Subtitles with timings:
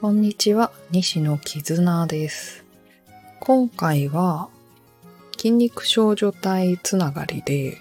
[0.00, 2.64] こんにちは、西野絆です。
[3.40, 4.48] 今回は、
[5.32, 7.78] 筋肉少女隊つながりで、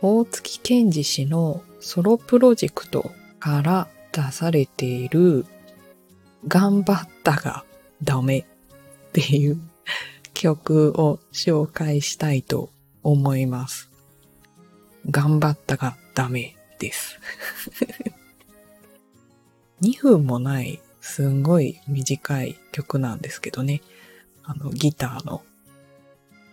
[0.00, 3.10] 大月健二氏のソロプロジェクト
[3.40, 5.46] から出されている、
[6.46, 7.64] 頑張ったが
[8.04, 8.38] ダメ
[9.10, 9.60] っていう
[10.32, 12.70] 曲を紹介したいと
[13.02, 13.90] 思います。
[15.10, 17.18] 頑張ったがダメです。
[19.82, 23.80] 2分もない、すんごい短い曲なんですけどね。
[24.42, 25.42] あの、ギターの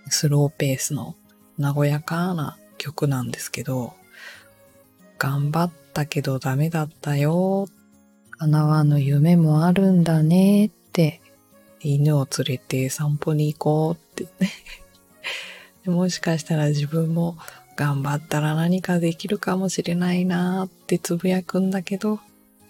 [0.09, 1.15] スローペースの
[1.59, 3.93] 和やかな曲なんですけど、
[5.17, 7.67] 頑張ったけどダメだったよ。
[8.37, 11.19] 叶わぬ夢もあるんだねって、
[11.81, 14.51] 犬を連れて散歩に行こうって ね。
[15.91, 17.37] もしかしたら自分も
[17.75, 22.19] 頑張ったら何かできるかもしれないなーってつぶやくんだけど、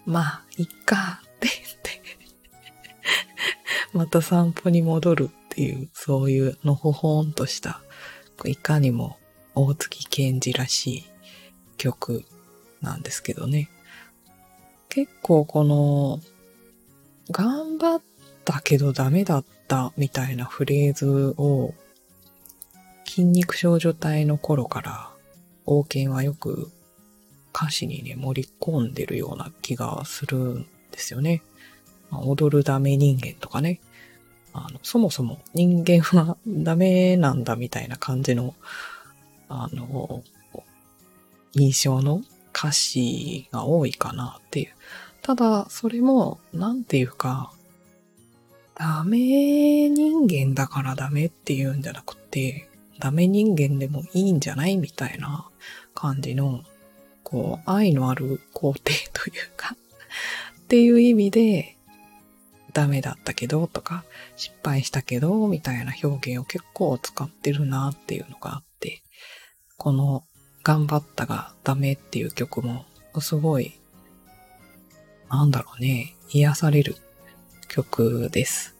[0.06, 2.02] まあ、いっかって言って、
[3.92, 7.82] また散歩に戻るっていう、そういうのほほんとした、
[8.44, 9.18] いかにも
[9.54, 11.04] 大月健二らしい
[11.76, 12.24] 曲
[12.80, 13.70] なんですけどね。
[14.88, 16.20] 結構この、
[17.30, 18.02] 頑張っ
[18.44, 21.72] たけどダメだったみたいなフレーズを
[23.06, 25.10] 筋肉少女隊の頃から、
[25.66, 26.70] 王権はよく
[27.54, 31.42] 歌詞にね、盛り込んでるような気がするんですよね。
[32.10, 33.80] まあ踊るダメ人間とかね。
[34.52, 38.54] あの、そもそも人間はダメなんだみたいな感じの、
[39.48, 40.22] あの、
[41.52, 42.22] 印象の
[42.56, 44.68] 歌詞が多いかなっていう。
[45.22, 47.52] ただ、それも、なんていうか、
[48.76, 52.68] ダメ人間だからダメっていうんじゃなくて、
[53.00, 55.48] ダメ人間でもいいんじゃないみたいな
[55.94, 56.62] 感じの、
[57.24, 59.76] こう、愛のある肯定というか、
[60.64, 61.76] っていう意味で、
[62.72, 69.02] ダメだったけどとか、失敗したけど、みたいな表現を結構使ってるなっていうのがあって、
[69.76, 70.24] この、
[70.62, 72.86] 頑張ったがダメっていう曲も、
[73.20, 73.78] すごい、
[75.30, 76.96] なんだろうね、癒される
[77.68, 78.74] 曲です。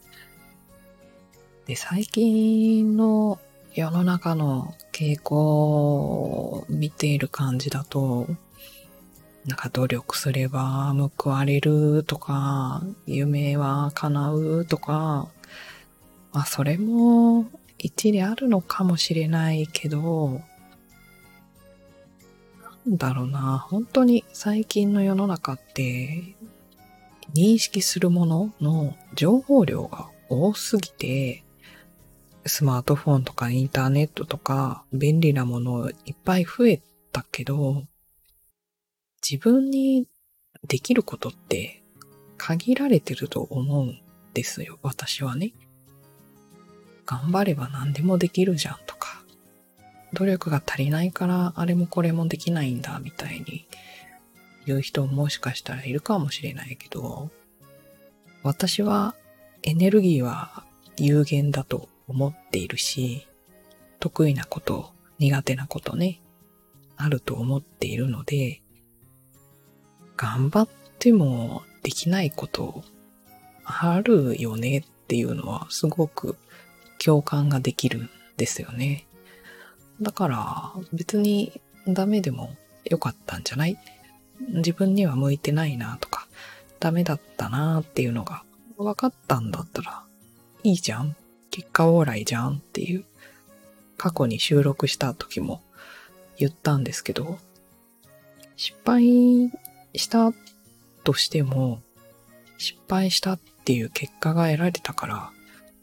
[1.67, 3.39] で、最近の
[3.75, 8.27] 世の中の傾向を見ている感じだと、
[9.45, 15.29] なんか努力すれば報われるとか、夢は叶うとか、
[16.33, 17.45] まあそれも
[17.77, 20.41] 一理あるのかもしれないけど、
[22.87, 26.35] なんだろうな、本当に最近の世の中って、
[27.35, 31.43] 認識するものの情報量が多すぎて、
[32.47, 37.83] スマートフォンとかインターネットとか便利なものいっぱい増えたけど、
[39.27, 40.07] 自分に
[40.67, 41.81] できることって
[42.37, 43.99] 限られてると思うん
[44.35, 45.53] ですよ、私はね。
[47.07, 49.23] 頑張れば何でもできるじゃんとか、
[50.13, 53.67] 努力が足りないからあれもこれもできないんだみたいに
[54.67, 57.31] 言う人ももしかしたらいるかもしれないけど、
[58.43, 59.15] 私は
[59.63, 60.65] エネルギーは
[60.97, 63.27] 有限だと思っているし、
[63.99, 66.21] 得意なこと、苦手なことね、
[66.95, 68.61] あると思っているので、
[70.17, 70.67] 頑張っ
[70.99, 72.83] てもできないこと
[73.63, 76.37] あるよねっていうのはすごく
[77.03, 79.05] 共感ができるんですよね。
[80.01, 82.55] だから別にダメでも
[82.85, 83.77] よかったんじゃない？
[84.49, 86.27] 自分には向いてないなとか、
[86.79, 88.43] ダメだったなっていうのが
[88.77, 90.03] 分かったんだったら
[90.63, 91.15] いいじゃん
[91.51, 93.05] 結果オーライじゃんっていう
[93.97, 95.61] 過去に収録した時も
[96.37, 97.37] 言ったんですけど、
[98.57, 99.51] 失敗
[99.97, 100.33] した
[101.03, 101.81] としても、
[102.57, 105.31] 失敗したっていう結果が得られたから、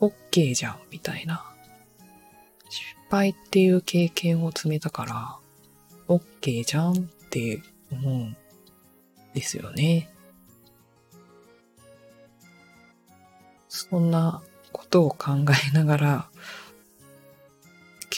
[0.01, 1.45] OK じゃんみたいな。
[2.69, 5.37] 失敗っていう経験を積めたから、
[6.09, 6.97] OK じゃんっ
[7.31, 8.37] て思うん
[9.35, 10.09] ですよね。
[13.69, 14.43] そんな
[14.73, 15.33] ことを考
[15.71, 16.29] えながら、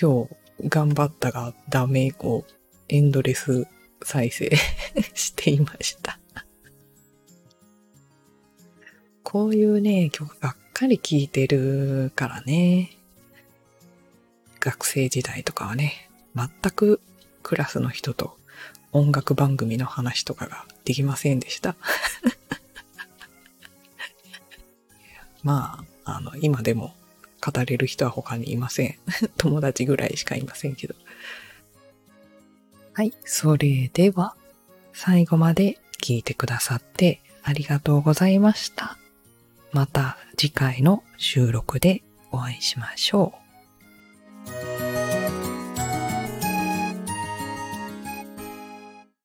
[0.00, 0.26] 今
[0.58, 2.44] 日頑張ったがダメを
[2.88, 3.66] エンドレス
[4.02, 4.50] 再生
[5.14, 6.18] していました。
[9.22, 12.90] こういうね、曲ばっかり聴いてるからね。
[14.60, 17.00] 学生時代とかはね、全く
[17.42, 18.36] クラスの人と
[18.92, 21.76] 音楽番組の話とかができませんでした。
[25.42, 26.94] まあ、あの、今でも
[27.44, 28.98] 語れる人は他にいません。
[29.36, 30.94] 友達ぐらいしかいませんけど。
[32.94, 34.36] はい、それでは、
[34.92, 38.96] 最後まで聞いてくださってありがとうございました。
[39.72, 43.43] また次回の収録でお会いしましょう。